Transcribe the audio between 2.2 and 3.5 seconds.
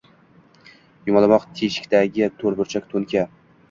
to’rtburchak to’nka